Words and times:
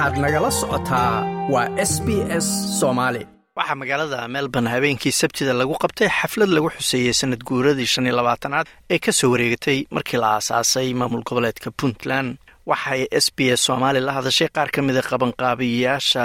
waxaad 0.00 0.18
nagala 0.24 0.50
socotaa 0.60 1.12
waa 1.54 1.68
s 1.90 1.92
b 2.06 2.08
s 2.44 2.46
soomaali 2.80 3.22
waxaa 3.58 3.80
magaalada 3.82 4.18
melbourne 4.34 4.70
habeenkii 4.74 5.12
sabtida 5.20 5.52
lagu 5.60 5.74
qabtay 5.82 6.08
xaflad 6.18 6.50
lagu 6.56 6.68
xuseeyey 6.76 7.12
sanad 7.20 7.42
guuradii 7.48 7.88
shan 7.92 8.06
iyo 8.06 8.14
labaatanaad 8.20 8.66
ee 8.94 8.98
ka 9.04 9.12
soo 9.18 9.30
wareegatay 9.32 9.78
markii 9.96 10.18
la 10.22 10.28
aasaasay 10.36 10.88
maamul 11.00 11.22
goboleedka 11.28 11.68
puntland. 11.80 12.30
Waxay 12.70 13.00
s 13.24 13.26
b 13.36 13.38
s 13.58 13.60
soomaali 13.66 14.00
la 14.06 14.12
hadashay 14.18 14.48
qaar 14.56 14.68
ka 14.74 14.80
mida 14.86 15.02
qabanqaabiyayaasha 15.10 16.24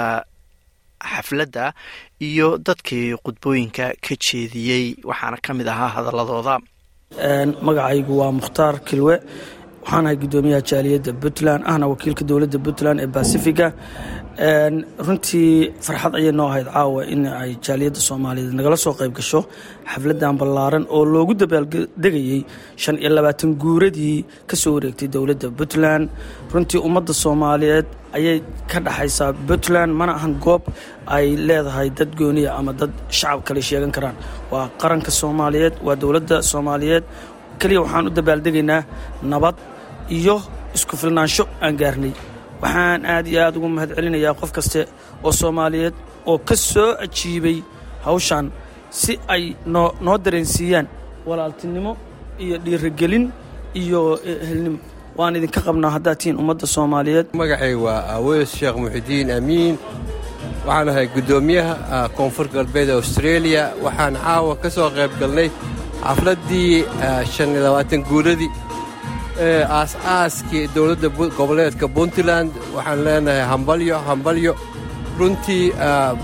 xafladda 1.12 1.64
iyo 2.28 2.48
dadkii 2.66 3.06
khudbooyinka 3.24 3.84
ka 4.04 4.14
jeediyey 4.24 4.84
waxaana 5.10 5.36
ka 5.46 5.50
mid 5.58 5.68
ahaa 5.74 5.90
hadaladooda 5.96 6.54
magacaygu 7.66 8.12
waa 8.20 8.32
mukhtaar 8.38 8.74
kilwe 8.88 9.14
waxaanahay 9.86 10.16
guddoomiyaha 10.22 10.62
jaaliyadda 10.70 11.12
puntland 11.22 11.62
ahna 11.70 11.86
wakiilka 11.92 12.24
dowladda 12.30 12.58
puntland 12.66 12.98
ee 13.04 13.08
basifiga 13.16 13.66
runtii 15.06 15.50
farxad 15.86 16.12
ayay 16.18 16.32
noo 16.38 16.48
ahayd 16.52 16.68
caawa 16.76 17.00
in 17.14 17.22
ay 17.42 17.50
jaaliyadda 17.66 18.00
soomaaliyeed 18.08 18.54
nagala 18.58 18.76
soo 18.84 18.94
qayb 19.00 19.12
gasho 19.18 19.40
xafladan 19.92 20.34
ballaaran 20.40 20.84
oo 20.96 21.02
loogu 21.14 21.34
dabaaldegayey 21.42 22.40
shan 22.82 22.96
iyo 23.02 23.10
labaatan 23.16 23.50
guuradii 23.62 24.16
ka 24.50 24.54
soo 24.62 24.72
wareegtay 24.76 25.08
dowladda 25.14 25.48
puntland. 25.58 26.04
Runtii 26.52 26.80
ummadda 26.88 27.12
soomaaliyeed 27.24 27.86
ayay 28.16 28.38
ka 28.70 28.78
dhaxaysaa 28.86 29.30
puntland 29.48 29.90
mana 30.00 30.12
ahan 30.18 30.34
goob 30.44 30.62
ay 31.16 31.26
leedahay 31.48 31.88
dad 31.98 32.10
gooniya 32.20 32.50
ama 32.58 32.72
dad 32.80 32.92
shacab 33.18 33.40
kale 33.46 33.60
sheegan 33.68 33.92
karaan. 33.96 34.16
Waa 34.52 34.66
qaranka 34.80 35.10
soomaaliyeed 35.20 35.74
waa 35.86 35.96
dowladda 36.02 36.36
soomaaliyeed. 36.50 37.04
Keliya 37.60 37.80
waxaan 37.84 38.06
u 38.08 38.10
dabaaldegaynaa 38.18 38.80
nabad 39.32 39.56
iyo 40.10 40.36
isku 40.74 40.96
filnaansho 40.96 41.44
aan 41.60 41.76
gaarnay. 41.80 42.12
Waxaan 42.62 43.00
aad 43.06 43.26
iyo 43.26 43.40
aad 43.44 43.56
ugu 43.56 43.68
mahad 43.68 43.90
celinayaa 43.96 44.34
qof 44.40 44.50
kaste 44.56 44.80
oo 45.24 45.32
soomaaliyeed 45.32 45.94
oo 46.26 46.38
ka 46.38 46.56
soo 46.56 46.90
ajiibay 47.04 47.58
hawshan 48.04 48.46
si 48.90 49.18
ay 49.28 49.56
noo 49.66 49.88
noo 50.00 50.18
dareensiiyaan 50.24 50.86
walaaltinimo 51.28 51.96
iyo 52.38 52.56
dhiirigelin 52.64 53.24
iyo 53.74 54.00
helnimo 54.48 54.78
waan 55.18 55.36
idinka 55.36 55.60
qabnaa 55.66 55.90
haddaad 55.96 56.18
tihiin 56.18 56.38
ummadda 56.42 56.66
soomaaliyeed. 56.66 57.26
Magacay 57.32 57.74
waa 57.74 58.00
aweys 58.16 58.50
sheekh 58.58 58.76
muxidiin 58.82 59.30
amiin. 59.38 59.74
Waxaan 60.66 60.88
ahay 60.88 61.06
guddoomiyaha 61.14 62.08
koonfur 62.16 62.48
galbeed 62.54 62.90
australia. 62.90 63.62
Waxaan 63.84 64.14
caawa 64.24 64.56
ka 64.62 64.68
soo 64.70 64.88
qayb 64.96 65.12
galnay 65.20 65.48
xafladdii 66.04 66.84
guuradii 68.10 68.50
aas-aaskii 69.40 70.68
dowladda 70.74 71.08
goboleedka 71.38 71.86
puntland 71.96 72.50
waxaan 72.74 73.04
leenahay 73.04 73.44
hambalyo 73.52 73.96
hambalyo. 74.08 74.52
Runtii 75.18 75.72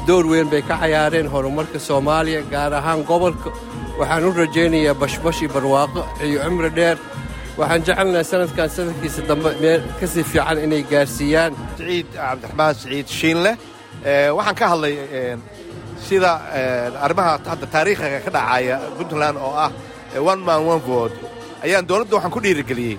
door 0.07 0.25
weyn 0.33 0.49
bay 0.51 0.63
ka 0.63 0.77
cayaareen 0.81 1.27
horumarka 1.29 1.79
soomaaliya 1.79 2.41
gaar 2.51 2.73
ahaan 2.73 3.03
gobolka. 3.05 3.51
Waxaan 3.99 4.25
u 4.29 4.33
rajaynayaa 4.33 4.95
bashbash 5.01 5.41
iyo 5.43 5.51
barwaaqo 5.55 6.01
iyo 6.25 6.39
cumri 6.45 6.71
dheer. 6.77 6.99
Waxaan 7.59 7.83
jecelnahay 7.87 8.25
sanadkan 8.25 8.69
sanadkiisa 8.77 9.23
dambe 9.29 9.51
meel 9.61 9.81
ka 10.01 10.07
sii 10.07 10.25
fiican 10.33 10.59
inay 10.65 10.83
gaarsiiyaan. 10.91 11.53
Siciid 11.77 12.07
cabdiraxmaan 12.17 12.75
siciid 12.81 13.09
shiinleh 13.19 13.55
waxaan 14.37 14.57
ka 14.61 14.65
hadlay 14.73 14.95
sida 16.07 16.33
arrimaha 17.05 17.33
hadda 17.51 17.67
taariikhiga 17.75 18.19
ka 18.25 18.31
dhacaya 18.37 18.77
puntland 18.97 19.37
oo 19.47 19.53
ah 19.65 19.71
one 20.33 20.43
man 20.47 20.61
one 20.73 20.83
vote 20.89 21.17
ayaan 21.65 21.87
dowladda 21.89 22.15
waxaan 22.17 22.33
ku 22.35 22.41
dhiirigeliyey 22.45 22.97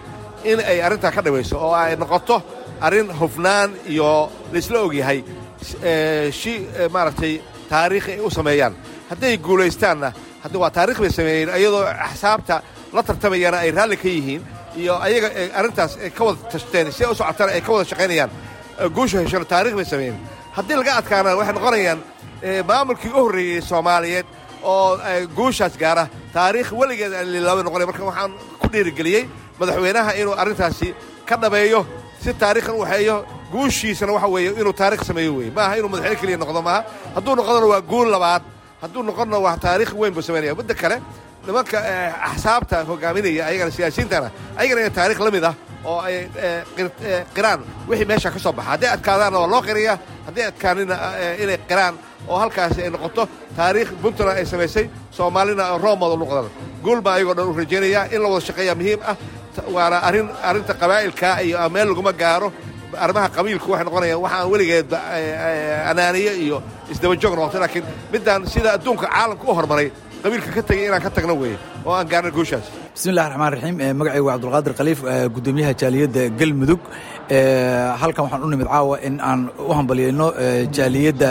in 0.50 0.60
ay 0.60 0.78
arrintaa 0.86 1.12
ka 1.16 1.22
dhawayso 1.26 1.56
oo 1.66 1.74
ay 1.74 1.96
noqoto 1.96 2.42
arrin 2.86 3.08
hufnaan 3.20 3.70
iyo 3.94 4.30
laisla 4.54 4.80
ogyahay 4.88 5.20
shi 6.40 6.54
maaragtay 6.96 7.34
taariikhi 7.70 8.12
ay 8.12 8.20
u 8.20 8.30
sameeyaan. 8.30 8.74
Hadday 9.10 9.38
guulaystaanna 9.38 10.10
hadda 10.44 10.58
waa 10.60 10.70
taarikh 10.78 11.00
bay 11.04 11.10
sameeyeen 11.20 11.50
iyadoo 11.60 11.86
axsaabta 12.08 12.56
la 12.94 13.02
tartamayana 13.04 13.58
ay 13.64 13.72
raalli 13.72 13.98
ka 13.98 14.08
yihiin 14.08 14.42
iyo 14.82 14.94
ayaga 15.06 15.28
arrintaas 15.60 15.92
ay 16.04 16.10
ka 16.10 16.24
wada 16.26 16.40
tashteen 16.52 16.92
si 16.92 17.04
u 17.06 17.16
socotana 17.16 17.52
ay 17.56 17.62
ka 17.62 17.72
wada 17.74 17.86
shaqaynayaan 17.92 18.30
guusha 18.96 19.18
heshana 19.24 19.46
taarikh 19.46 19.76
bay 19.80 19.86
sameeyeen. 19.86 20.18
Haddii 20.56 20.76
laga 20.80 20.94
adkaana 21.00 21.36
waxay 21.40 21.54
noqonayaan 21.58 22.00
maamulkii 22.70 23.12
u 23.12 23.20
horreeyey 23.26 23.62
soomaaliyeed 23.62 24.26
oo 24.64 24.98
guushaas 25.36 25.78
gaara 25.80 26.08
taariikh 26.34 26.72
weligeed 26.80 27.14
aan 27.14 27.28
lilaaba 27.34 27.62
noqonay 27.64 27.86
marka 27.90 28.04
waxaan 28.10 28.32
dhiirigeliyey 28.74 29.24
madaxweynaha 29.60 30.12
inuu 30.22 30.36
arrintaasi 30.42 30.88
ka 31.30 31.36
dhabeeyo 31.44 31.80
si 32.24 32.30
taarikhna 32.42 32.74
u 32.74 32.80
waxeeyo 32.84 33.16
guushiisana 33.54 34.12
waxa 34.16 34.28
weeye 34.34 34.50
inuu 34.62 34.74
taarikh 34.82 35.04
sameeyo 35.10 35.32
weye 35.38 35.52
maaha 35.58 35.74
inuu 35.80 35.90
madaxweyne 35.94 36.20
keliya 36.22 36.38
noqdo 36.44 36.62
maaha 36.68 36.82
hadduu 37.16 37.34
noqdona 37.40 37.66
waa 37.74 37.82
guul 37.92 38.08
labaad 38.16 38.42
hadduu 38.82 39.02
noqonna 39.10 39.38
waa 39.46 39.58
taarikh 39.66 39.92
weyn 40.00 40.14
buu 40.16 40.22
samaynaya 40.28 40.56
midda 40.60 40.74
kale 40.82 40.98
nimanka 41.48 41.78
axsaabta 42.30 42.78
hogaaminaya 42.90 43.44
ayagana 43.50 43.72
siyaasiyiintana 43.78 44.28
ayagana 44.60 44.80
ina 44.84 44.90
taarikh 45.00 45.20
la 45.26 45.32
mid 45.36 45.44
ah 45.50 45.56
oo 45.90 46.00
ay 46.08 46.16
qiraan 47.36 47.60
wixii 47.90 48.06
meesha 48.12 48.30
ka 48.34 48.40
soo 48.40 48.54
baxa. 48.58 48.70
Hadday 48.72 48.90
adkaadaanna 48.96 49.38
waa 49.42 49.48
loo 49.54 49.62
qiriyaa 49.68 49.98
hadday 50.28 50.46
adkaanina 50.52 50.96
inay 51.44 51.58
qiraan 51.70 51.94
oo 52.32 52.38
halkaasi 52.42 52.80
ay 52.86 52.90
noqoto 52.96 53.24
taariikh 53.58 53.92
puntland 54.02 54.38
ay 54.40 54.46
samaysay 54.52 54.86
soomaalina 55.18 55.64
roomooda 55.84 56.16
noqdaan 56.22 56.48
guul 56.86 57.00
baa 57.06 57.14
ayagoo 57.18 57.34
dhan 57.38 57.48
u 57.52 57.54
rajaynayaa 57.62 58.06
in 58.16 58.22
la 58.24 58.28
wada 58.34 58.46
shaqeeya 58.48 58.74
muhiim 58.80 59.00
ah. 59.12 59.16
Waana 59.76 59.98
arrin 60.08 60.28
arrinta 60.50 60.74
qabaa'ilka 60.82 61.30
iyo 61.46 61.58
meel 61.74 61.88
laguma 61.92 62.12
gaaro. 62.22 62.50
Arrimaha 63.04 63.28
qabiilku 63.36 63.68
waxay 63.72 63.86
noqonayaan 63.88 64.22
waxaan 64.26 64.48
weligeedba 64.54 64.98
anaaniye 65.92 66.32
iyo 66.46 66.58
isdabajoog 66.92 67.34
noqotay 67.38 67.60
laakiin 67.64 67.86
middaan 68.14 68.42
sida 68.54 68.70
adduunka 68.76 69.06
caalamka 69.14 69.46
u 69.50 69.54
hormaray 69.58 69.88
qabiilka 70.24 70.50
ka 70.56 70.62
tegay 70.70 70.86
inaan 70.90 71.02
ka 71.06 71.10
tagno 71.16 71.34
weeye 71.42 71.58
oo 71.86 71.94
aan 71.98 72.08
gaarna 72.12 72.32
guushaas 72.38 72.68
bismillahi 72.96 73.28
raxmaan 73.32 73.52
raxiim 73.56 73.76
magacaygu 74.00 74.26
waa 74.30 74.36
cabdulqaadir 74.38 74.74
khaliif 74.80 75.00
guddoomiyaha 75.36 75.74
jaaliyadda 75.82 76.22
galmudug. 76.40 76.82
Halkan 78.02 78.24
waxaan 78.26 78.44
u 78.46 78.50
nimid 78.54 78.68
caawa 78.74 78.96
in 79.08 79.16
aan 79.30 79.42
u 79.70 79.72
hambalyayno 79.78 80.28
jaaliyadda 80.78 81.30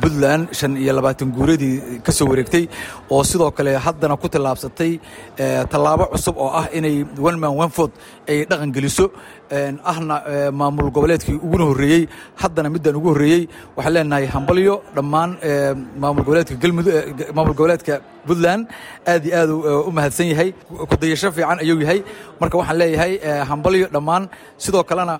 puntland 0.00 0.44
shan 0.58 0.72
iyo 0.82 0.92
labaatan 0.98 1.28
guuradii 1.36 1.74
ka 2.06 2.12
soo 2.18 2.26
wareegtay 2.30 2.64
oo 3.14 3.22
sidoo 3.30 3.50
kale 3.56 3.72
haddana 3.86 4.16
ku 4.22 4.26
tallaabsatay 4.34 4.92
tallaabo 5.72 6.04
cusub 6.12 6.36
oo 6.44 6.50
ah 6.60 6.66
inay 6.78 6.96
one 7.28 7.36
man 7.42 7.52
one 7.62 7.70
ford 7.76 7.92
ay 8.28 8.38
dhaqan 8.50 8.70
geliso. 8.76 9.06
Ahna 9.90 10.16
maamul 10.60 10.90
goboleedkii 10.96 11.38
uguna 11.46 11.64
horreeyey 11.70 12.02
haddana 12.42 12.68
middan 12.74 12.94
ugu 12.98 13.08
horreeyey 13.14 13.42
waxaan 13.76 13.94
leenahay 13.96 14.26
hambalyo 14.34 14.74
dhammaan 14.96 15.30
maamul 16.02 16.22
goboleedka 16.26 16.54
galmudug 16.62 16.94
maamul 17.36 17.54
goboleedka 17.58 17.94
puntland. 18.28 18.62
Aad 19.12 19.22
iyo 19.28 19.36
aad 19.42 19.50
u 19.88 19.90
mahadsan 19.96 20.26
yahay 20.32 20.48
kudayasho 20.90 21.28
fiican 21.36 21.58
ayuu 21.64 21.78
yahay. 21.84 22.00
Marka 22.40 22.56
waxaan 22.60 22.78
leeyahay 22.80 23.12
hambalyo 23.50 23.86
dhammaan 23.94 24.24
sidoo 24.64 24.82
kalena 24.90 25.14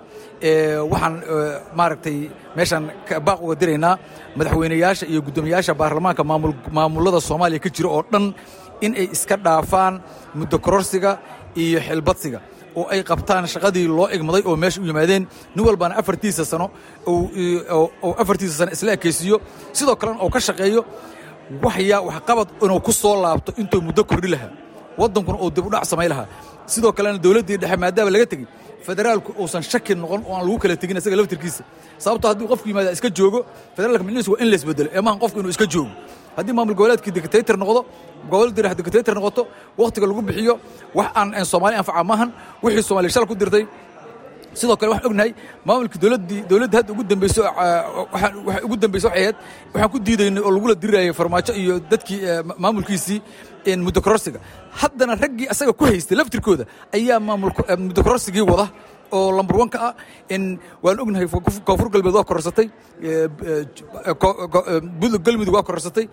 waxaan 0.91 1.15
maaragtay 1.77 2.17
meeshaan 2.57 2.83
baaq 3.27 3.39
uga 3.45 3.55
diraynaa 3.61 3.93
madaxweyneyaasha 4.37 5.05
iyo 5.11 5.19
guddoomiyayaasha 5.27 5.73
baarlamaanka 5.81 6.23
maamullada 6.77 7.19
soomaaliya 7.29 7.59
ka 7.65 7.69
jira 7.75 7.89
oo 7.95 8.03
dhan 8.11 8.25
in 8.85 8.91
ay 9.01 9.07
iska 9.15 9.35
dhaafaan 9.45 9.93
muddo 10.39 10.57
kororsiga 10.65 11.11
iyo 11.63 11.79
xilbadsiga 11.87 12.39
oo 12.79 12.85
ay 12.93 12.99
qabtaan 13.09 13.45
shaqadii 13.53 13.85
loo 13.97 14.07
igmaday 14.15 14.43
oo 14.49 14.55
meesha 14.63 14.79
u 14.81 14.85
yimaadeen 14.89 15.23
nin 15.55 15.63
walbana 15.67 15.93
afartiisa 16.01 16.43
sano 16.51 16.67
oo 17.09 18.13
afartiisa 18.21 18.53
sano 18.59 18.71
isla 18.75 18.91
ekaysiiyo 18.97 19.37
sidoo 19.77 19.95
kalena 20.01 20.19
oo 20.23 20.29
ka 20.35 20.39
shaqeeyo 20.47 20.81
waxyaa 21.65 22.01
waxqabad 22.07 22.47
inuu 22.63 22.79
ku 22.87 22.91
soo 22.91 23.15
laabto 23.23 23.51
intuu 23.61 23.81
muddo 23.87 24.03
kordhi 24.03 24.29
lahaa. 24.33 24.51
Waddankuna 24.99 25.37
uu 25.43 25.51
dib 25.55 25.65
u 25.65 25.69
dhac 25.73 25.85
samay 25.91 26.07
lahaa. 26.11 26.27
Sidoo 26.73 26.91
kalena 26.97 27.17
dowladdii 27.25 27.57
dhexe 27.61 27.77
maadaama 27.83 28.11
laga 28.15 28.25
tegey 28.31 28.47
federaalku 28.87 29.29
uusan 29.41 29.63
shaki 29.71 29.93
noqon 29.95 30.21
oo 30.27 30.33
aan 30.35 30.43
lagu 30.47 30.57
kala 30.63 30.75
tegin 30.81 30.97
isaga 30.97 31.15
laftirkiisa. 31.19 31.63
Sababto 32.03 32.25
haddii 32.29 32.47
qofku 32.51 32.65
yimaada 32.69 32.91
iska 32.95 33.09
joogo 33.17 33.39
federaalka 33.75 34.03
micnihiisu 34.07 34.31
waa 34.33 34.41
in 34.43 34.47
la 34.51 34.55
isbedelo 34.59 34.89
ee 34.97 35.01
maahan 35.05 35.19
qofku 35.23 35.37
inuu 35.41 35.49
iska 35.55 35.65
joogo. 35.73 35.91
Haddii 36.37 36.53
maamul 36.57 36.75
goboleedkii 36.79 37.11
dictator 37.17 37.55
noqdo 37.63 37.79
goboladii 38.31 38.61
dhex 38.65 38.75
dictator 38.79 39.13
noqoto 39.19 39.41
wakhtiga 39.79 40.05
lagu 40.09 40.21
bixiyo 40.29 40.53
wax 40.97 41.07
aan 41.19 41.45
soomaali 41.51 41.75
anfaca 41.81 42.03
maahan 42.11 42.29
wixii 42.63 42.83
soomaaliya 42.87 43.13
shal 43.15 43.25
ku 43.31 43.35
dirtay 43.41 43.63
sidoo 44.59 44.77
kale 44.79 44.89
waxaan 44.93 45.09
ognahay 45.11 45.31
maamulkii 45.67 45.99
dowladdii 46.03 46.41
dowladda 46.49 46.75
hadda 46.79 46.91
ugu 46.95 47.03
dambayso 47.11 47.41
waxaan 48.13 48.33
ugu 48.65 48.75
dambayso 48.83 49.07
waxay 49.07 49.23
ahayd 49.23 49.35
waxaan 49.73 49.89
ku 49.93 49.97
diidaynay 50.07 50.41
oo 50.47 50.51
lagula 50.55 50.75
dirirayay 50.81 51.13
farmaajo 51.19 51.53
iyo 51.61 51.73
dadkii 51.91 52.19
maamulkiisii 52.63 53.19
muddo 53.85 53.99
kororsiga 54.05 54.39
haddana 54.81 55.13
raggii 55.23 55.47
asaga 55.53 55.73
ku 55.79 55.83
haystay 55.89 56.15
laftirkooda 56.19 56.63
ayaa 56.97 57.19
maamul 57.27 57.51
muddo 57.87 58.01
kororsigii 58.07 58.45
wada 58.51 58.65
oo 59.17 59.31
lambar 59.37 59.57
one 59.63 59.69
ka 59.75 59.79
ah 59.89 59.93
in 60.35 60.43
waan 60.83 60.99
ognahay 61.03 61.27
koonfur 61.67 61.89
galbeed 61.95 62.15
waa 62.19 62.23
korarsatay 62.31 62.67
budug 65.01 65.21
galmudug 65.27 65.53
waa 65.57 65.63
korarsatay 65.69 66.05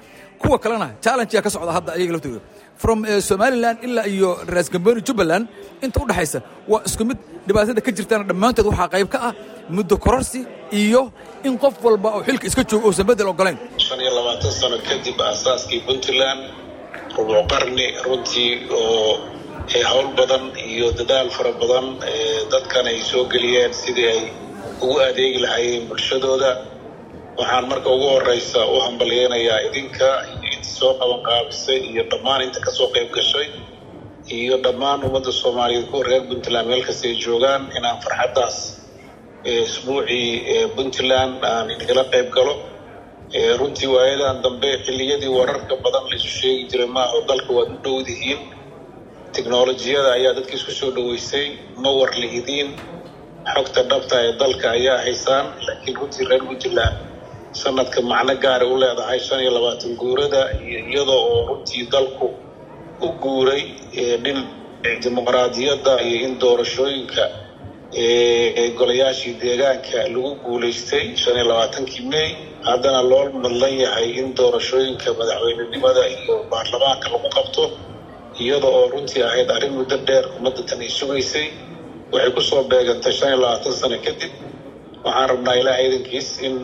kuwa 0.43 0.58
kalena 0.58 0.88
challenge 1.05 1.32
yaa 1.37 1.43
ka 1.46 1.50
socda 1.55 1.73
hadda 1.79 1.91
ayaga 1.99 2.12
laftooda 2.17 2.41
from 2.82 2.99
somaliland 3.31 3.79
ilaa 3.87 4.06
iyo 4.14 4.31
raasgamboni 4.55 5.00
jubbaland 5.08 5.46
inta 5.85 6.00
u 6.02 6.06
dhexaysa 6.11 6.41
waa 6.73 6.82
isku 6.88 7.05
mid 7.11 7.19
dhibaatada 7.46 7.81
ka 7.87 7.91
jirtana 7.99 8.25
dhammaantood 8.31 8.67
waxaa 8.70 8.88
qayb 8.94 9.08
ka 9.14 9.19
ah 9.29 9.32
muddo 9.76 9.96
kororsi 10.06 10.41
iyo 10.82 11.02
in 11.49 11.55
qof 11.64 11.75
walba 11.87 12.08
oo 12.17 12.23
xilka 12.29 12.46
iska 12.50 12.62
joogo 12.70 12.87
uusan 12.88 13.06
bedel 13.11 13.29
ogolayn. 13.32 13.58
Shan 13.87 14.00
iyo 14.05 14.11
labaatan 14.19 14.52
sano 14.61 14.76
kadib 14.88 15.19
aasaaskii 15.29 15.81
puntland 15.88 16.41
rubuc 17.17 17.46
qarni 17.52 17.87
runtii 18.06 18.50
oo 18.81 19.12
hawl 19.91 20.09
badan 20.19 20.45
iyo 20.71 20.87
dadaal 20.99 21.29
fara 21.37 21.53
badan 21.61 21.87
dadkan 22.53 22.87
ay 22.91 22.99
soo 23.11 23.25
geliyeen 23.33 23.73
sidii 23.83 24.09
ay 24.15 24.21
ugu 24.83 24.97
adeegi 25.09 25.39
lahaayeen 25.45 25.85
bulshadooda. 25.91 26.51
Waxaan 27.39 27.65
marka 27.71 27.89
ugu 27.97 28.06
horeysa 28.15 28.61
u 28.67 28.77
hambalyeynayaa 28.85 29.61
idinka 29.69 30.09
inta 30.55 30.69
soo 30.79 30.93
qaban 31.01 31.21
qaabisay 31.29 31.79
iyo 31.91 32.03
dhammaan 32.11 32.41
inta 32.47 32.61
ka 32.67 32.71
soo 32.79 32.89
qayb 32.95 33.09
gashay 33.17 33.47
iyo 34.39 34.56
dhammaan 34.65 35.01
ummadda 35.06 35.33
soomaaliyeed 35.43 35.87
kuwa 35.91 36.03
reer 36.09 36.23
puntland 36.29 36.67
meel 36.71 36.83
kasta 36.89 37.05
ay 37.11 37.17
joogaan 37.25 37.62
inaan 37.79 37.99
farxaddaas 38.05 38.56
isbuucii 39.45 40.29
puntland 40.77 41.37
aan 41.53 41.67
idigala 41.75 42.05
qayb 42.12 42.29
galo. 42.37 42.55
Runtii 43.61 43.89
waayadan 43.95 44.37
dambe 44.45 44.69
xilliyadii 44.87 45.33
wararka 45.39 45.75
badan 45.85 46.05
laisu 46.11 46.29
sheegi 46.39 46.62
jiray 46.71 46.87
maaha 46.97 47.19
dalka 47.29 47.51
waad 47.56 47.71
u 47.75 47.79
dhowdihiin 47.85 48.41
teknolojiyada 49.37 50.11
ayaa 50.19 50.33
dadka 50.39 50.57
soo 50.81 50.91
dhoweysay 50.97 51.47
ma 51.83 51.91
war 51.99 52.11
lihidiin 52.23 52.69
xogta 53.55 53.81
dhabta 53.91 54.17
ee 54.27 54.33
dalka 54.43 54.67
ayaa 54.77 54.99
haysaan 55.07 55.47
laakiin 55.67 55.97
runtii 56.01 56.25
reer 56.31 56.43
puntland 56.49 56.95
sanadka 57.63 57.99
macno 58.11 58.35
gaara 58.45 58.67
u 58.67 58.77
leedahay 58.83 59.21
shan 59.27 59.41
iyo 59.45 59.51
labaatan 59.57 59.93
guurada 60.03 60.41
iyo 60.69 60.79
iyada 60.91 61.15
oo 61.29 61.39
runtii 61.49 61.83
dalku 61.95 62.27
u 63.07 63.09
guuray 63.25 63.63
dhinaca 64.25 64.91
dimuqraadiyadda 65.03 65.93
iyo 66.09 66.19
in 66.27 66.33
doorashooyinka 66.43 67.25
golayaashii 68.79 69.35
deegaanka 69.43 69.99
lagu 70.15 70.31
guulaystay 70.45 71.05
shan 71.23 71.35
iyo 71.39 71.45
labaatankii 71.51 72.05
may. 72.13 72.29
Haddana 72.69 73.01
loo 73.11 73.25
madlan 73.45 73.75
yahay 73.85 74.09
in 74.21 74.27
doorashooyinka 74.39 75.09
madaxweynenimada 75.21 76.03
iyo 76.15 76.35
baarlamaanka 76.51 77.07
lagu 77.15 77.29
qabto 77.37 77.65
iyada 78.43 78.67
oo 78.77 78.85
runtii 78.93 79.23
ahayd 79.29 79.49
arrin 79.57 79.73
muddo 79.79 79.97
dheer 80.09 80.25
ummadda 80.37 80.63
tan 80.69 80.81
ay 80.87 80.91
sugaysay 80.99 81.47
waxay 82.13 82.31
ku 82.37 82.41
soo 82.51 82.63
beegantay 82.71 83.13
shan 83.19 83.29
iyo 83.31 83.39
labaatan 83.45 83.73
sano 83.81 83.97
kadib. 84.07 84.33
Waxaan 85.05 85.29
rabnaa 85.33 85.55
ilaaha 85.61 85.83
idankiis 85.89 86.29
in 86.47 86.55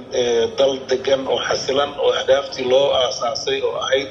dal 0.58 0.72
degan 0.90 1.22
oo 1.32 1.38
xasilan 1.49 1.90
oo 2.02 2.11
ahdaaftii 2.19 2.64
loo 2.72 2.87
aasaasay 3.00 3.58
oo 3.69 3.75
ahayd 3.84 4.08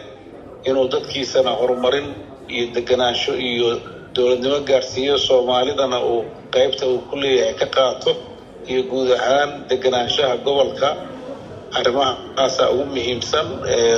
inuu 0.69 0.85
dadkiisana 0.93 1.51
horumarin 1.59 2.07
iyo 2.53 2.65
deganaansho 2.75 3.33
iyo 3.49 3.69
dowladnimo 4.15 4.59
gaarsiiyo 4.69 5.15
soomaalidana 5.27 5.97
uu 6.11 6.21
qaybta 6.55 6.83
uu 6.91 6.99
ku 7.09 7.15
leeyahay 7.21 7.53
ka 7.61 7.67
qaato 7.75 8.11
iyo 8.69 8.81
guud 8.91 9.09
ahaan 9.19 9.49
deganaanshaha 9.69 10.35
gobolka. 10.45 10.89
Arrimahaasaa 11.79 12.69
ugu 12.73 12.85
muhiimsan 12.95 13.47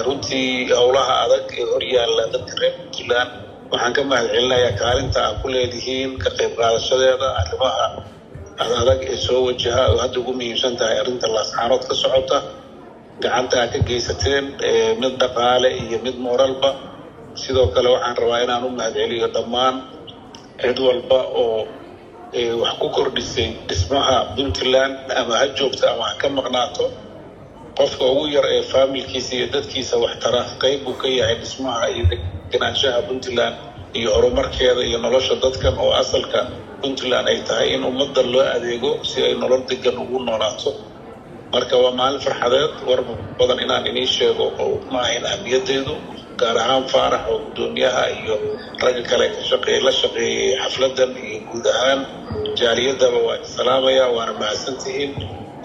runtii 0.05 0.49
howlaha 0.79 1.13
adag 1.25 1.45
ee 1.59 1.65
horyaalla 1.73 2.23
dadka 2.33 2.53
reer 2.61 2.73
puntland 2.79 3.31
waxaan 3.71 3.93
ka 3.97 4.01
mahad 4.09 4.27
celinayaa 4.33 4.77
kaalinta 4.81 5.19
aad 5.27 5.35
ku 5.41 5.47
leedihiin 5.53 6.11
ka 6.23 6.29
qayb 6.37 6.51
qaadashadeeda 6.59 7.27
arrimaha 7.41 7.85
adag 8.81 8.99
ee 9.13 9.17
soo 9.25 9.41
wajaha 9.47 9.83
oo 9.91 9.97
hadda 10.03 10.17
ugu 10.21 10.31
muhiimsan 10.39 10.73
tahay 10.79 10.95
arrinta 11.01 11.27
laascaanood 11.35 11.83
ka 11.89 11.93
socota 12.03 12.37
gacanta 13.23 13.55
aad 13.61 13.71
ka 13.75 13.79
geysateen 13.89 14.45
mid 15.01 15.13
dhaqaale 15.21 15.69
iyo 15.83 15.97
mid 16.05 16.17
moralba. 16.25 16.69
Sidoo 17.41 17.67
kale 17.75 17.89
waxaan 17.95 18.15
rabaa 18.21 18.39
inaan 18.45 18.63
u 18.67 18.69
mahad 18.77 18.95
dhammaan 19.35 19.75
cid 20.61 20.77
walba 20.87 21.19
oo 21.41 21.59
wax 22.61 22.73
ku 22.81 22.87
kordhisay 22.95 23.49
dhismaha 23.67 24.15
puntland 24.35 24.95
ama 25.19 25.33
ha 25.39 25.45
joogto 25.57 25.83
ama 25.93 26.03
ha 26.09 26.13
ka 26.21 26.27
maqnaato 26.37 26.85
qofka 27.81 28.03
ugu 28.11 28.25
yar 28.35 28.45
ee 28.55 28.61
faamilkiisa 28.73 29.31
iyo 29.37 29.47
dadkiisa 29.55 29.95
wax 30.03 30.13
tara 30.23 30.41
qayb 30.63 30.79
buu 30.85 30.93
ka 31.01 31.07
yahay 31.19 31.35
dhismaha 31.41 31.85
iyo 31.95 32.03
deganaanshaha 32.11 32.99
puntland 33.09 33.55
iyo 33.99 34.09
horumarkeeda 34.15 34.81
iyo 34.89 34.97
nolosha 35.05 35.35
dadkan 35.43 35.75
oo 35.83 35.91
asalka 36.01 36.39
puntland 36.81 37.25
ay 37.31 37.39
tahay 37.47 37.69
in 37.75 37.83
ummadda 37.89 38.21
loo 38.33 38.43
adeego 38.55 38.91
si 39.09 39.17
ay 39.27 39.33
nolol 39.41 39.63
degan 39.69 39.97
ugu 40.03 40.17
noolaato. 40.27 40.71
Marka 41.53 41.75
waa 41.83 41.91
maalin 41.99 42.21
farxadeed 42.25 42.73
war 42.87 43.01
badan 43.39 43.59
inaan 43.65 43.85
inii 43.91 44.07
sheego 44.15 44.45
oo 44.63 44.75
ma 44.91 44.99
ahayn 45.03 45.23
ahamiyadeedu 45.29 45.93
gaar 46.41 46.57
ahaan 46.63 46.83
faarax 46.93 47.23
oo 47.31 47.37
guddoomiyaha 47.45 48.03
iyo 48.19 48.35
ragga 48.83 49.03
kale 49.09 49.25
la 49.85 49.91
shaqeeyey 50.01 50.49
xafladan 50.63 51.11
iyo 51.27 51.39
guud 51.49 51.65
ahaan. 51.73 51.99
Jaaliyadaba 52.59 53.19
waa 53.27 53.37
salaamaya 53.55 54.05
waana 54.15 54.33
mahadsantihiin 54.41 55.11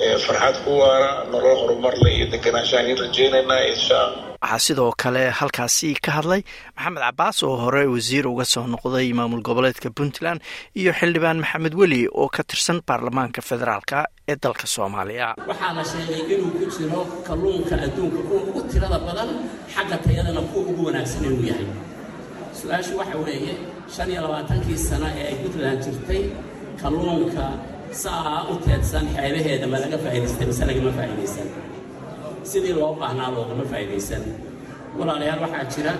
farxad 0.00 0.56
ku 0.64 0.70
waara 0.80 1.10
nolol 1.32 1.56
horumarle 1.62 2.08
iyo 2.16 2.26
deganaanshaan 2.32 2.86
in 2.90 2.96
rajeynaynaa 3.04 3.62
insha 3.72 4.00
waxaa 4.42 4.58
sidoo 4.66 4.92
kale 5.02 5.22
halkaasi 5.38 5.88
ka 6.04 6.10
hadlay 6.16 6.42
maxamed 6.76 7.00
cabaas 7.06 7.38
oo 7.48 7.56
hore 7.64 7.82
wasiir 7.94 8.26
uga 8.32 8.44
soo 8.44 8.66
noqday 8.74 9.08
maamul 9.18 9.42
goboleedka 9.48 9.88
puntland 9.98 10.40
iyo 10.80 10.92
xildhibaan 10.98 11.38
maxamed 11.44 11.74
weli 11.80 12.00
oo 12.20 12.28
ka 12.28 12.42
tirsan 12.50 12.78
baarlamaanka 12.88 13.40
federaalka 13.48 13.98
ee 14.30 14.36
dalka 14.44 14.66
soomaaliya. 14.74 15.28
Waxaa 15.50 15.72
la 15.78 15.84
sheegay 15.90 16.20
inuu 16.34 16.50
ku 16.58 16.64
jiro 16.76 17.00
kalluunka 17.26 17.74
adduunka 17.86 18.20
kuwa 18.28 18.40
ugu 18.48 18.60
tirada 18.72 18.98
badan 19.06 19.30
xagga 19.74 19.96
tayadana 20.04 20.40
kuwa 20.50 20.62
ugu 20.70 20.82
wanaagsan 20.88 21.24
inuu 21.28 21.44
yahay. 21.50 21.68
Su'aashu 22.58 22.92
waxa 23.00 23.16
weeye 23.24 23.54
shan 23.94 24.08
iyo 24.12 24.20
labaatankii 24.26 24.76
sano 24.88 25.06
ee 25.18 25.24
ay 25.30 25.36
puntland 25.42 25.78
jirtay 25.84 26.22
kalluunka 26.82 27.44
saa 27.92 28.46
u 28.50 28.54
teedsan 28.64 29.06
xeebaheeda 29.16 29.66
ma 29.72 29.78
laga 29.82 29.98
faa'idaystay 30.04 30.46
mise 30.50 30.62
lagama 30.68 30.90
faa'iidaysan 30.98 31.48
sidii 32.50 32.74
loo 32.80 32.92
baahnaa 33.00 33.30
loogama 33.34 33.64
faa'iidaysan 33.72 34.22
walaalayaal 34.98 35.40
waxaa 35.44 35.64
jira 35.74 35.92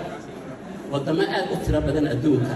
waddamo 0.91 1.23
aad 1.37 1.47
u 1.53 1.57
tiro 1.65 1.79
badan 1.87 2.07
adduunka 2.13 2.55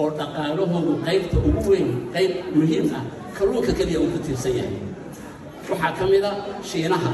oo 0.00 0.08
dhaqaalahoodu 0.18 0.92
qaybta 1.06 1.36
ugu 1.48 1.60
weyn 1.72 1.88
qayb 2.14 2.32
muhiim 2.58 2.86
ah 2.98 3.04
kalluunka 3.36 3.72
keliya 3.78 3.98
uu 4.02 4.10
ku 4.14 4.18
tiirsan 4.26 4.52
yahay. 4.60 4.76
Waxaa 5.70 5.92
ka 5.98 6.04
mid 6.12 6.24
a 6.24 6.30
shiinaha 6.70 7.10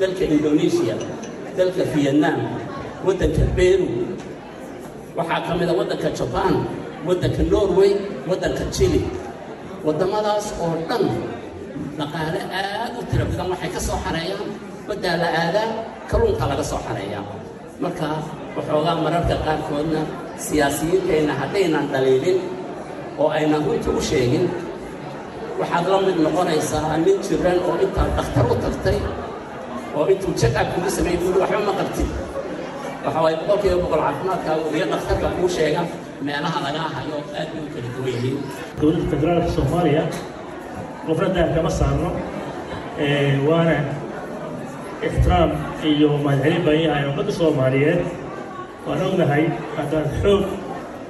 dalka 0.00 0.24
indonesiya 0.34 0.94
dalka 1.58 1.82
vietnam 1.94 2.38
waddanka 3.06 3.42
beru 3.56 3.88
waxaa 5.18 5.40
ka 5.46 5.52
mid 5.60 5.68
a 5.70 5.74
waddanka 5.80 6.08
jabaan 6.18 6.56
waddanka 7.08 7.42
norway 7.52 7.92
waddanka 8.30 8.64
chili 8.76 9.02
waddamadaas 9.86 10.46
oo 10.62 10.74
dhan 10.88 11.04
dhaqaale 11.98 12.40
aad 12.60 12.92
u 12.98 13.02
tiro 13.10 13.24
badan 13.30 13.46
waxay 13.52 13.70
ka 13.74 13.80
soo 13.86 13.98
xareeyaan 14.04 14.48
baddaa 14.88 15.16
la 15.22 15.28
aadaa 15.42 15.68
kalluunka 16.10 16.44
laga 16.50 16.64
soo 16.70 16.80
xareeyaa. 16.86 17.24
Marka 17.82 18.06
waxoogaa 18.56 18.96
mararka 19.04 19.34
qaarkoodna 19.46 20.00
siyaasiyiinteenna 20.44 21.34
haddaynan 21.40 21.86
dhaliilin 21.92 22.38
oo 23.20 23.28
aynan 23.36 23.62
runta 23.66 23.90
u 23.90 24.00
sheegin 24.08 24.46
waxaad 25.60 25.86
la 25.92 25.98
mid 26.06 26.16
noqonaysaa 26.26 26.96
nin 27.04 27.16
jiran 27.26 27.58
oo 27.68 27.74
intaad 27.84 28.10
dhakhtar 28.16 28.44
u 28.52 28.54
tagtay 28.64 28.98
oo 29.96 30.04
intuu 30.12 30.32
jagab 30.40 30.66
kugu 30.74 30.90
sameeyey 30.96 31.18
waxba 31.42 31.58
ma 31.68 31.72
qabtid 31.80 32.08
waxa 33.04 33.18
waaye 33.24 33.36
boqolkiiba 33.40 33.76
boqol 33.84 34.00
caafimaadkaagu 34.06 34.64
iyo 34.76 34.86
dhakhtarka 34.92 35.26
kuu 35.36 35.48
sheega 35.56 35.82
meelaha 36.28 36.58
lagaa 36.66 36.88
hayo 36.96 37.16
aad 37.40 37.48
bay 37.54 37.62
u 37.66 37.68
kala 37.74 37.88
duwan 37.96 38.08
yihiin 38.14 38.38
dowladda 38.80 39.04
federaalka 39.12 39.50
soomaaliya 39.56 40.02
qofna 41.06 41.28
daar 41.36 41.48
kama 41.56 41.70
saarno 41.78 42.10
waana 43.48 43.76
ixtiraam 45.06 45.50
iyo 45.90 46.08
mahadcelin 46.24 46.62
baan 46.66 46.80
yahay 46.86 47.04
ummadda 47.10 47.32
soomaaliyeed. 47.40 48.00
Waan 48.86 49.00
ognahay 49.08 49.44
haddaad 49.76 50.06
xoog 50.22 50.42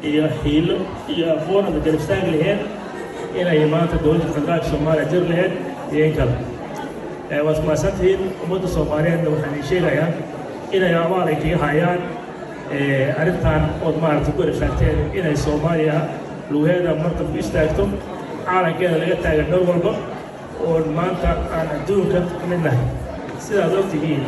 iyo 0.08 0.24
hiilo 0.44 0.76
iyo 1.12 1.26
aqoon 1.36 1.64
ama 1.68 1.80
garabstaag 1.86 2.24
laheed. 2.32 2.60
Inay 3.40 3.60
maanta 3.74 3.96
dowladda 4.04 4.28
federaalka 4.36 4.66
soomaaliya 4.72 5.06
jir 5.12 5.22
laheed 5.30 5.52
iyo 5.96 6.06
kale. 6.16 6.34
Waad 7.46 7.58
mahadsantihiin 7.66 8.20
ummadda 8.44 8.68
soomaaliyeedna 8.76 9.28
waxaan 9.34 9.54
ii 9.60 9.66
sheegayaa 9.70 10.08
inay 10.76 10.94
abaal 11.04 11.28
ay 11.32 11.36
hayaan 11.64 12.00
arrintan 12.72 13.62
ood 13.84 13.96
maaragtay 14.02 14.32
ku 14.32 14.38
garabsaagteen 14.42 14.98
inay 15.18 15.36
soomaaliya 15.36 15.96
lugeeda 16.52 16.92
markab 17.02 17.28
ku 17.32 17.36
istaagto 17.44 17.84
caalankeeda 18.46 18.96
laga 19.02 19.16
taagan 19.24 19.46
dhowr 19.52 19.66
walba 19.70 19.92
oo 20.64 20.78
maanta 20.96 21.30
aan 21.56 21.68
adduunka 21.76 22.20
ka 22.40 22.44
mid 22.50 22.60
nahay. 22.64 22.86
Sidaad 23.44 23.74
og 23.78 23.86
tihiin 23.92 24.24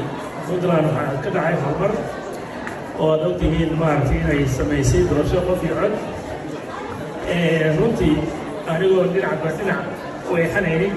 puntland 0.46 0.86
waxaa 0.92 1.22
ka 1.24 1.30
dhacay 1.34 1.56
horumar 1.64 1.92
oo 3.00 3.08
aad 3.12 3.22
og 3.28 3.34
tihiin 3.40 3.72
maaragtay 3.80 4.18
inay 4.22 4.40
samaysay 4.56 5.02
doorasho 5.08 5.40
qof 5.48 5.60
iyo 5.66 5.74
cod 5.80 5.94
runtii 7.80 8.16
anigoo 8.72 9.04
dhinacba 9.14 9.48
dhinac 9.58 9.82
weexanaynin 10.32 10.94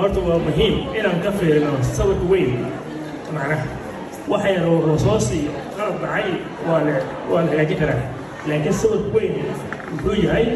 horta 0.00 0.20
waa 0.28 0.38
muhiim 0.46 0.74
inaan 0.98 1.18
ka 1.24 1.30
fiirino 1.38 1.72
sawirka 1.96 2.26
weyn. 2.32 2.52
Macnaha 3.34 3.66
waxa 4.30 4.48
yar 4.54 4.64
qalab 5.78 5.96
dhacay 6.02 6.28
waa 6.68 6.80
la 6.86 6.94
waa 7.30 7.42
la 7.44 7.50
hagaajin 7.52 7.78
karaa 7.82 8.02
laakiin 8.48 8.74
sawirka 8.82 9.10
weyn 9.16 9.34
wuxuu 9.92 10.16
yahay 10.26 10.46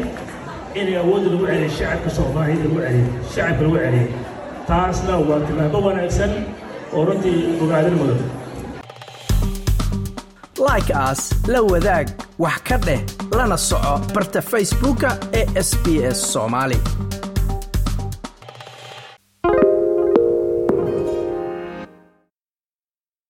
inay 0.79 0.95
awoodda 1.03 1.29
lagu 1.33 1.45
celiyo 1.51 1.69
shacabka 1.79 2.09
soomaaliyada 2.17 2.63
lagu 2.69 2.79
celiyo 2.85 3.07
shacabka 3.35 3.63
lagu 3.65 3.77
celiyo 3.85 4.07
taasna 4.69 5.13
waa 5.29 5.39
tilaabo 5.47 5.79
wanaagsan 5.87 6.31
oo 6.95 7.03
runtii 7.09 7.37
ogaadin 7.63 7.95
mudan 8.01 8.21
like 10.67 10.91
aas 11.05 11.21
la 11.53 11.59
wadaag 11.71 12.07
wax 12.43 12.57
ka 12.69 12.77
dheh 12.87 12.99
lana 13.37 13.57
soco 13.69 13.93
barta 14.15 14.41
facebooka 14.51 15.09
ee 15.39 15.45
sb 15.69 15.85
s 16.15 16.19
soomaali 16.33 16.77